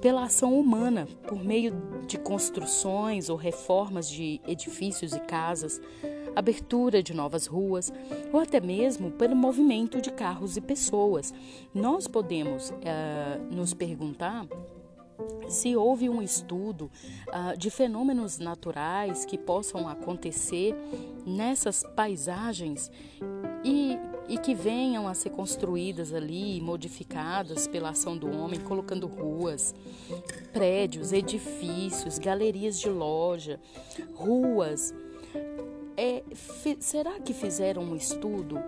pela 0.01 0.25
ação 0.25 0.59
humana, 0.59 1.09
por 1.27 1.43
meio 1.43 1.73
de 2.07 2.19
construções 2.19 3.29
ou 3.29 3.37
reformas 3.37 4.09
de 4.09 4.41
edifícios 4.47 5.13
e 5.13 5.21
casas, 5.21 5.81
abertura 6.37 7.03
de 7.03 7.13
novas 7.13 7.47
ruas 7.47 7.93
ou 8.33 8.39
até 8.39 8.61
mesmo 8.61 9.11
pelo 9.11 9.35
movimento 9.35 10.01
de 10.01 10.13
carros 10.13 10.57
e 10.57 10.61
pessoas. 10.61 11.35
Nós 11.75 12.07
podemos 12.07 12.71
uh, 12.71 13.55
nos 13.55 13.75
perguntar 13.75 14.47
se 15.49 15.75
houve 15.75 16.09
um 16.09 16.23
estudo 16.23 16.91
uh, 17.29 17.57
de 17.57 17.71
fenômenos 17.71 18.39
naturais 18.39 19.25
que 19.25 19.39
possam 19.39 19.89
acontecer 19.89 20.75
nessas 21.27 21.83
paisagens 21.97 22.91
e, 23.65 23.99
e 24.29 24.39
que 24.39 24.55
venham 24.55 25.09
a 25.09 25.15
ser 25.15 25.31
construídas 25.31 26.13
ali, 26.13 26.61
modificadas 26.61 27.67
pela 27.67 27.91
ação 27.91 28.17
do 28.17 28.31
homem, 28.31 28.61
colocando 28.61 29.07
ruas, 29.07 29.75
prédios, 30.53 31.13
edifícios, 31.13 32.19
galerias 32.19 32.79
de 32.79 32.89
loja, 32.89 33.59
ruas. 34.15 34.95
É, 35.97 36.23
será 36.79 37.19
que 37.19 37.33
fizeram 37.33 37.83
um 37.83 37.97
estudo 37.97 38.63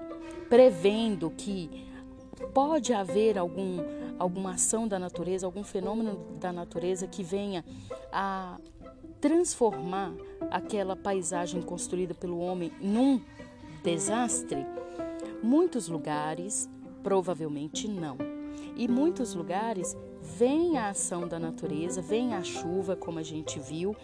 prevendo 0.48 1.30
que 1.30 1.86
pode 2.52 2.92
haver 2.92 3.38
algum 3.38 3.78
alguma 4.20 4.52
ação 4.52 4.86
da 4.86 4.98
natureza, 4.98 5.46
algum 5.46 5.64
fenômeno 5.64 6.36
da 6.38 6.52
natureza 6.52 7.06
que 7.06 7.22
venha 7.22 7.64
a 8.12 8.58
transformar 9.18 10.12
aquela 10.50 10.94
paisagem 10.94 11.62
construída 11.62 12.14
pelo 12.14 12.38
homem 12.38 12.70
num 12.80 13.20
desastre? 13.82 14.66
Muitos 15.42 15.88
lugares, 15.88 16.68
provavelmente 17.02 17.88
não. 17.88 18.18
E 18.76 18.86
muitos 18.86 19.34
lugares 19.34 19.96
vem 20.20 20.76
a 20.76 20.90
ação 20.90 21.26
da 21.26 21.38
natureza, 21.38 22.02
vem 22.02 22.34
a 22.34 22.42
chuva, 22.42 22.94
como 22.94 23.18
a 23.18 23.22
gente 23.22 23.58
viu, 23.58 23.96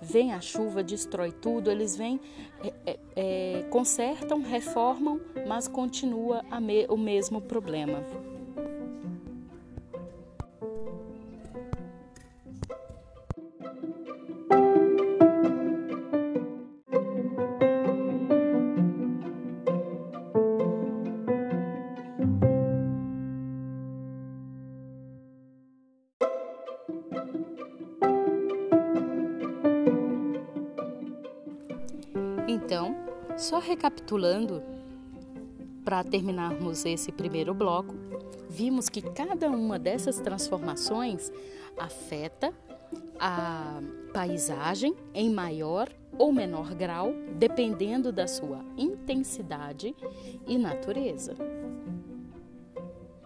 vem 0.00 0.32
a 0.32 0.40
chuva, 0.40 0.82
destrói 0.82 1.30
tudo, 1.30 1.70
eles 1.70 1.94
vêm, 1.94 2.18
é, 2.64 2.72
é, 2.86 2.98
é 3.16 3.62
consertam, 3.64 4.40
reformam, 4.40 5.20
mas 5.46 5.68
continua 5.68 6.42
me, 6.58 6.86
o 6.88 6.96
mesmo 6.96 7.42
problema. 7.42 8.02
Recapitulando, 33.68 34.62
para 35.84 36.02
terminarmos 36.02 36.84
esse 36.84 37.12
primeiro 37.12 37.52
bloco, 37.54 37.94
vimos 38.48 38.88
que 38.88 39.02
cada 39.02 39.50
uma 39.50 39.78
dessas 39.78 40.18
transformações 40.18 41.30
afeta 41.76 42.52
a 43.20 43.80
paisagem 44.12 44.94
em 45.14 45.30
maior 45.30 45.88
ou 46.18 46.32
menor 46.32 46.74
grau, 46.74 47.12
dependendo 47.36 48.10
da 48.10 48.26
sua 48.26 48.64
intensidade 48.76 49.94
e 50.46 50.56
natureza. 50.56 51.34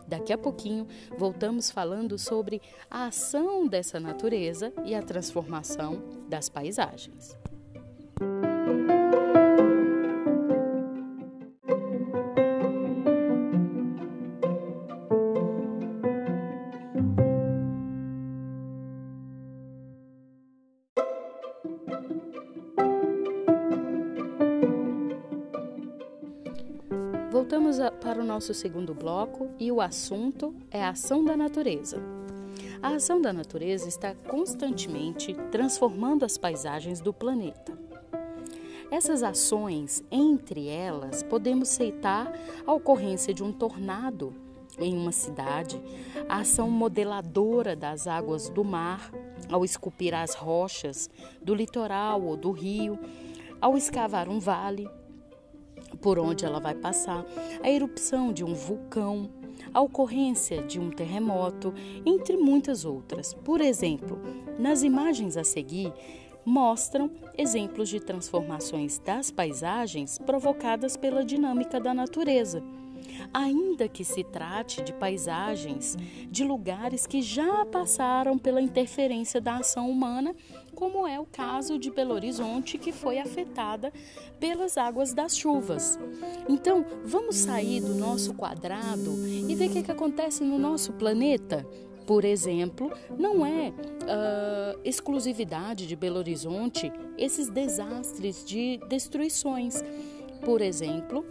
Daqui 0.07 0.33
a 0.33 0.39
pouquinho 0.39 0.87
voltamos 1.17 1.71
falando 1.71 2.19
sobre 2.19 2.61
a 2.91 3.07
ação 3.07 3.67
dessa 3.67 3.99
natureza 3.99 4.73
e 4.85 4.95
a 4.95 5.03
transformação 5.03 6.03
das 6.29 6.49
paisagens. 6.49 7.37
Voltamos 27.33 27.79
para 28.03 28.21
o 28.21 28.25
nosso 28.27 28.53
segundo 28.53 28.93
bloco 28.93 29.49
e 29.59 29.73
o 29.73 29.81
assunto 29.81 30.55
é 30.71 30.85
a 30.85 30.91
ação 30.91 31.25
da 31.25 31.35
natureza. 31.35 31.97
A 32.83 32.89
ação 32.89 33.23
da 33.23 33.33
natureza 33.33 33.89
está 33.89 34.15
constantemente 34.15 35.33
transformando 35.51 36.27
as 36.27 36.37
paisagens 36.37 37.01
do 37.01 37.11
planeta. 37.11 37.73
Essas 38.91 39.23
ações, 39.23 40.05
entre 40.11 40.69
elas, 40.69 41.23
podemos 41.23 41.71
citar 41.71 42.31
a 42.67 42.73
ocorrência 42.75 43.33
de 43.33 43.43
um 43.43 43.51
tornado 43.51 44.35
em 44.79 44.95
uma 44.95 45.11
cidade, 45.11 45.81
a 46.29 46.41
ação 46.41 46.69
modeladora 46.71 47.75
das 47.75 48.07
águas 48.07 48.51
do 48.51 48.63
mar 48.63 49.11
ao 49.51 49.65
esculpir 49.65 50.15
as 50.15 50.35
rochas 50.35 51.09
do 51.41 51.55
litoral 51.55 52.21
ou 52.21 52.37
do 52.37 52.51
rio, 52.51 52.99
ao 53.59 53.75
escavar 53.75 54.29
um 54.29 54.39
vale, 54.39 54.87
por 56.03 56.19
onde 56.19 56.45
ela 56.45 56.61
vai 56.61 56.75
passar, 56.75 57.25
a 57.63 57.71
erupção 57.71 58.33
de 58.33 58.45
um 58.45 58.53
vulcão, 58.53 59.31
a 59.73 59.81
ocorrência 59.81 60.61
de 60.63 60.79
um 60.79 60.91
terremoto, 60.91 61.73
entre 62.05 62.37
muitas 62.37 62.85
outras. 62.85 63.33
Por 63.33 63.61
exemplo, 63.61 64.21
nas 64.59 64.83
imagens 64.83 65.37
a 65.37 65.45
seguir, 65.45 65.93
mostram 66.45 67.11
exemplos 67.39 67.89
de 67.89 68.01
transformações 68.01 68.99
das 68.99 69.31
paisagens 69.31 70.19
provocadas 70.19 70.97
pela 70.97 71.25
dinâmica 71.25 71.81
da 71.81 71.95
natureza. 71.95 72.63
Ainda 73.33 73.89
que 73.89 74.05
se 74.05 74.25
trate 74.25 74.83
de 74.83 74.93
paisagens 74.93 75.97
de 76.31 76.45
lugares 76.45 77.07
que 77.07 77.23
já 77.23 77.65
passaram 77.67 78.39
pela 78.39 78.61
interferência 78.61 79.41
da 79.41 79.57
ação 79.57 79.91
humana 79.91 80.35
como 80.75 81.07
é 81.07 81.21
o 81.21 81.27
caso 81.27 81.79
de 81.79 81.91
Belo 81.91 82.15
Horizonte, 82.15 82.79
que 82.79 82.93
foi 82.93 83.19
afetada 83.19 83.93
pelas 84.41 84.77
águas 84.77 85.13
das 85.13 85.37
chuvas. 85.37 85.99
Então, 86.49 86.85
vamos 87.05 87.37
sair 87.37 87.81
do 87.81 87.95
nosso 87.95 88.35
quadrado 88.35 89.13
e 89.27 89.55
ver 89.55 89.69
o 89.69 89.73
que, 89.73 89.83
que 89.83 89.93
acontece 89.93 90.43
no 90.43 90.59
nosso 90.59 90.93
planeta? 90.95 91.67
Por 92.07 92.25
exemplo, 92.25 92.91
não 93.17 93.47
é 93.47 93.69
uh, 93.69 94.81
exclusividade 94.85 95.87
de 95.87 95.95
Belo 95.95 96.19
Horizonte 96.19 96.93
esses 97.17 97.49
desastres 97.49 98.45
de 98.45 98.81
destruições. 98.89 99.85
Por 100.45 100.61
exemplo, 100.61 101.25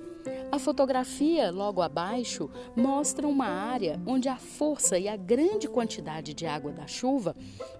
a 0.51 0.59
fotografia 0.59 1.49
logo 1.49 1.81
abaixo 1.81 2.49
mostra 2.75 3.25
uma 3.27 3.45
área 3.45 4.01
onde 4.05 4.27
a 4.27 4.35
força 4.35 4.99
e 4.99 5.07
a 5.07 5.15
grande 5.15 5.67
quantidade 5.69 6.33
de 6.33 6.45
água 6.45 6.71
da 6.71 6.85
chuva 6.85 7.35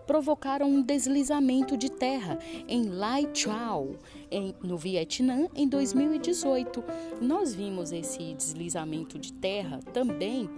provocaram 0.08 0.68
um 0.68 0.82
deslizamento 0.82 1.76
de 1.76 1.92
terra 1.92 2.40
em 2.68 2.90
Lai 2.90 3.30
Chau, 3.34 3.96
em, 4.32 4.56
no 4.64 4.78
Vietnã, 4.78 5.48
em 5.54 5.68
2018. 5.68 6.84
Nós 7.22 7.54
vimos 7.54 7.92
esse 7.92 8.34
deslizamento 8.34 9.20
de 9.20 9.34
terra 9.34 9.80
também 9.94 10.50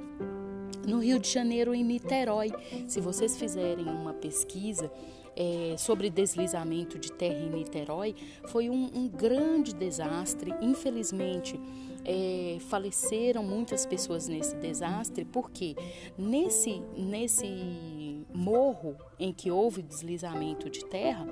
no 0.88 1.00
Rio 1.00 1.18
de 1.18 1.30
Janeiro, 1.30 1.74
em 1.74 1.84
Niterói. 1.84 2.52
Se 2.88 3.02
vocês 3.02 3.38
fizerem 3.38 3.86
uma 3.86 4.14
pesquisa, 4.14 4.92
é, 5.36 5.76
sobre 5.78 6.10
deslizamento 6.10 7.00
de 7.00 7.12
terra 7.12 7.40
em 7.40 7.50
Niterói 7.50 8.16
foi 8.48 8.70
um, 8.70 8.90
um 8.94 9.08
grande 9.08 9.74
desastre. 9.74 10.54
Infelizmente, 10.62 11.60
é, 12.06 12.58
faleceram 12.62 13.44
muitas 13.44 13.86
pessoas 13.86 14.28
nesse 14.28 14.56
desastre, 14.56 15.26
porque 15.26 15.76
nesse, 16.18 16.82
nesse 16.96 18.26
morro 18.34 18.96
em 19.20 19.34
que 19.34 19.52
houve 19.52 19.82
deslizamento 19.82 20.70
de 20.70 20.86
terra, 20.86 21.28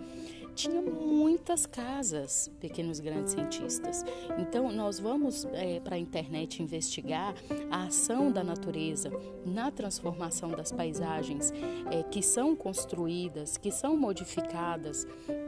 tinha 0.54 0.82
muitas 0.82 1.66
casas, 1.66 2.52
pequenos 2.60 3.00
grandes 3.00 3.34
cientistas. 3.34 4.04
Então, 4.38 4.72
nós 4.72 5.00
vamos 5.00 5.46
é, 5.54 5.80
para 5.80 5.96
a 5.96 6.00
internet 6.00 6.62
investigar 6.62 7.34
a 7.70 7.86
ação 7.86 8.32
da 8.32 8.44
natureza 8.44 9.10
na 9.46 9.72
transformação 9.72 10.52
das 10.52 10.72
paisagens 10.72 11.52
é, 11.90 12.04
que 12.04 12.22
são 12.22 12.56
construídas, 12.56 13.58
que 13.58 13.72
são 13.72 13.96
modificadas 13.96 15.08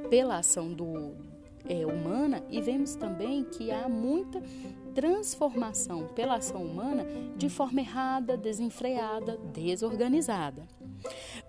pela 0.10 0.38
ação 0.38 0.74
do, 0.74 1.16
é, 1.68 1.86
humana 1.86 2.44
e 2.50 2.62
vemos 2.62 2.96
também 2.96 3.44
que 3.44 3.72
há 3.72 3.88
muita 3.88 4.42
transformação 4.94 6.08
pela 6.08 6.36
ação 6.36 6.64
humana 6.64 7.06
de 7.36 7.50
forma 7.50 7.82
errada, 7.82 8.38
desenfreada, 8.38 9.38
desorganizada. 9.54 10.68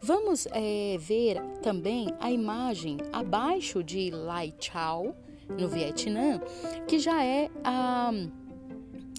Vamos 0.03 0.47
é, 0.51 0.97
ver 0.99 1.41
também 1.63 2.09
a 2.21 2.31
imagem 2.31 2.99
abaixo 3.13 3.83
de 3.83 4.11
Lai 4.11 4.55
Chau, 4.59 5.15
no 5.49 5.69
Vietnã, 5.69 6.41
que 6.89 6.99
já 6.99 7.23
é 7.25 7.51
a, 7.63 8.11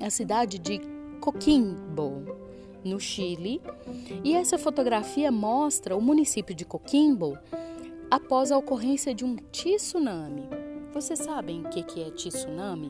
a 0.02 0.10
cidade 0.10 0.58
de 0.58 0.82
Coquimbo, 1.22 2.26
no 2.84 3.00
Chile. 3.00 3.62
E 4.24 4.36
essa 4.36 4.58
fotografia 4.58 5.32
mostra 5.32 5.96
o 5.96 6.02
município 6.02 6.56
de 6.56 6.66
Coquimbo 6.66 7.38
após 8.10 8.52
a 8.52 8.58
ocorrência 8.58 9.14
de 9.14 9.26
um 9.26 9.36
tsunami. 9.52 10.48
Vocês 10.96 11.20
sabem 11.20 11.62
o 11.62 11.70
que 11.70 12.02
é 12.02 12.10
tsunami? 12.10 12.90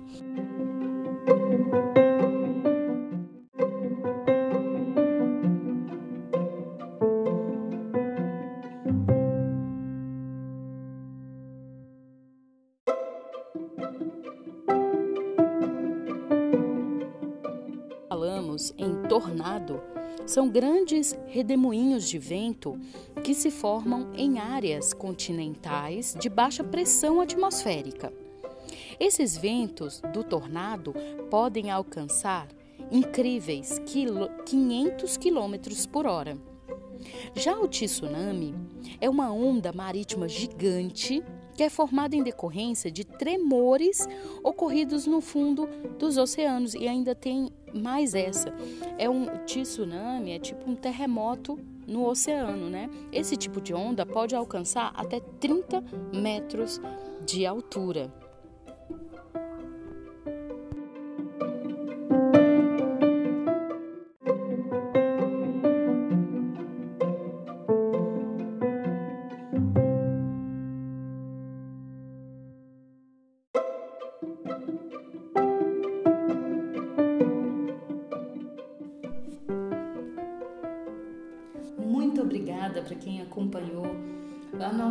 Falamos 18.07 18.71
em 18.77 19.01
tornado 19.09 19.81
são 20.25 20.49
grandes 20.49 21.17
redemoinhos 21.27 22.09
de 22.09 22.17
vento 22.17 22.79
que 23.23 23.33
se 23.33 23.51
formam 23.51 24.11
em 24.15 24.39
áreas 24.39 24.93
continentais 24.93 26.15
de 26.19 26.29
baixa 26.29 26.63
pressão 26.63 27.21
atmosférica. 27.21 28.11
Esses 28.99 29.37
ventos 29.37 30.01
do 30.13 30.23
tornado 30.23 30.93
podem 31.29 31.69
alcançar 31.69 32.47
incríveis 32.91 33.79
500 34.45 35.17
km 35.17 35.87
por 35.91 36.05
hora. 36.05 36.37
Já 37.35 37.59
o 37.59 37.67
tsunami 37.67 38.55
é 38.99 39.09
uma 39.09 39.31
onda 39.31 39.71
marítima 39.73 40.27
gigante 40.27 41.23
que 41.55 41.63
é 41.63 41.69
formada 41.69 42.15
em 42.15 42.23
decorrência 42.23 42.91
de 42.91 43.05
tremores 43.05 44.07
ocorridos 44.43 45.07
no 45.07 45.21
fundo 45.21 45.67
dos 45.97 46.17
oceanos 46.17 46.73
e 46.73 46.87
ainda 46.87 47.15
tem 47.15 47.49
mais 47.73 48.13
essa. 48.13 48.53
É 48.97 49.09
um 49.09 49.25
tsunami, 49.45 50.31
é 50.31 50.39
tipo 50.39 50.69
um 50.69 50.75
terremoto 50.75 51.57
no 51.87 52.07
oceano, 52.07 52.69
né? 52.69 52.89
Esse 53.11 53.37
tipo 53.37 53.61
de 53.61 53.73
onda 53.73 54.05
pode 54.05 54.35
alcançar 54.35 54.91
até 54.95 55.19
30 55.19 55.83
metros 56.13 56.81
de 57.25 57.45
altura. 57.45 58.11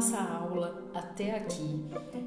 Nossa 0.04 0.20
aula 0.20 0.84
até 0.92 1.34
aqui. 1.34 1.82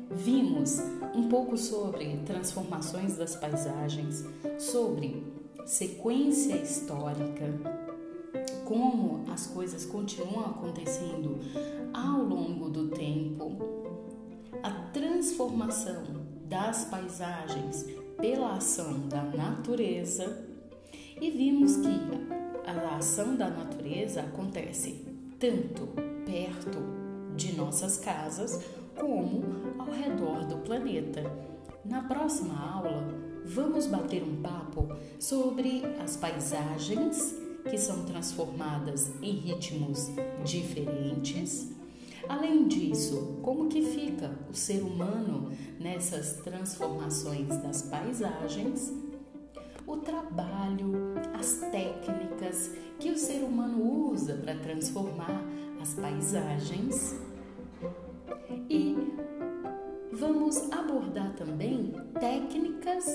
Vimos 0.09 0.79
um 1.13 1.29
pouco 1.29 1.55
sobre 1.55 2.17
transformações 2.25 3.15
das 3.15 3.35
paisagens, 3.35 4.25
sobre 4.57 5.23
sequência 5.63 6.55
histórica, 6.55 7.45
como 8.65 9.31
as 9.31 9.45
coisas 9.45 9.85
continuam 9.85 10.45
acontecendo 10.45 11.37
ao 11.93 12.23
longo 12.23 12.67
do 12.67 12.87
tempo, 12.87 13.57
a 14.63 14.71
transformação 14.91 16.03
das 16.45 16.85
paisagens 16.85 17.85
pela 18.17 18.55
ação 18.55 19.07
da 19.07 19.21
natureza 19.21 20.47
e 21.21 21.29
vimos 21.29 21.75
que 21.77 21.99
a 22.65 22.95
ação 22.95 23.35
da 23.35 23.49
natureza 23.49 24.21
acontece 24.21 25.05
tanto 25.39 25.89
perto 26.25 27.06
de 27.37 27.55
nossas 27.55 27.97
casas 27.97 28.59
como 28.99 29.43
ao 29.77 29.91
redor 29.91 30.43
do 30.45 30.57
planeta. 30.57 31.23
Na 31.85 32.01
próxima 32.01 32.59
aula, 32.59 33.07
vamos 33.45 33.85
bater 33.85 34.23
um 34.23 34.41
papo 34.41 34.89
sobre 35.19 35.83
as 36.03 36.17
paisagens 36.17 37.35
que 37.69 37.77
são 37.77 38.03
transformadas 38.05 39.11
em 39.21 39.33
ritmos 39.33 40.09
diferentes. 40.43 41.71
Além 42.27 42.67
disso, 42.67 43.39
como 43.43 43.69
que 43.69 43.83
fica 43.83 44.37
o 44.49 44.53
ser 44.53 44.81
humano 44.81 45.51
nessas 45.79 46.37
transformações 46.43 47.55
das 47.61 47.83
paisagens? 47.83 48.91
O 49.85 49.97
trabalho, 49.97 51.13
as 51.33 51.59
técnicas 51.71 52.71
que 52.99 53.11
o 53.11 53.17
ser 53.17 53.43
humano 53.43 54.11
usa 54.11 54.33
para 54.33 54.55
transformar 54.55 55.41
as 55.81 55.93
paisagens. 55.93 57.15
E 58.69 58.95
vamos 60.11 60.71
abordar 60.71 61.33
também 61.35 61.93
técnicas 62.19 63.05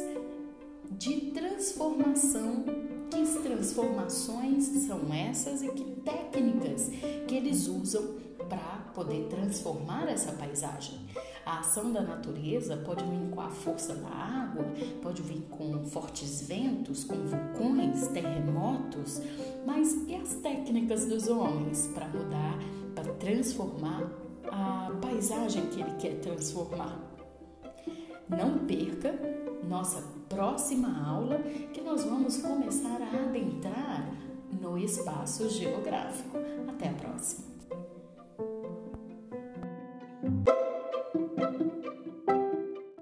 de 0.93 1.33
transformação. 1.33 2.65
Que 3.11 3.27
transformações 3.43 4.65
são 4.87 5.13
essas 5.13 5.63
e 5.63 5.69
que 5.69 5.85
técnicas 6.01 6.89
que 7.29 7.35
eles 7.35 7.69
usam 7.69 8.17
para 8.49 8.91
poder 8.95 9.29
transformar 9.29 10.09
essa 10.09 10.33
paisagem? 10.33 10.99
A 11.45 11.59
ação 11.59 11.93
da 11.93 12.01
natureza 12.01 12.77
pode 12.79 13.05
vir 13.05 13.31
com 13.31 13.41
a 13.41 13.51
força 13.51 13.95
da 13.97 14.09
água, 14.09 14.65
pode 15.03 15.21
vir 15.23 15.43
com 15.51 15.85
fortes 15.87 16.47
ventos, 16.47 17.05
com 17.05 17.17
vulcões, 17.17 18.07
terremotos, 18.09 19.21
mas 19.67 19.93
e 20.07 20.15
as 20.15 20.35
técnicas 20.37 21.05
dos 21.05 21.29
homens 21.29 21.89
para 21.89 22.07
mudar, 22.09 22.59
para 22.95 23.13
transformar 23.15 24.11
a 24.51 24.91
paisagem 25.01 25.67
que 25.67 25.81
ele 25.81 25.95
quer 25.99 26.21
transformar? 26.21 26.99
Não 28.29 28.59
perca 28.67 29.15
nossa 29.69 30.03
próxima 30.29 31.07
aula 31.07 31.39
que 31.73 31.81
nós 31.81 32.05
vamos 32.05 32.39
começar 32.39 33.01
a 33.01 33.29
adentrar 33.29 34.11
no 34.61 34.79
espaço 34.79 35.49
geográfico. 35.49 36.39
Até 36.69 36.89
a 36.89 36.95
próxima! 36.95 37.52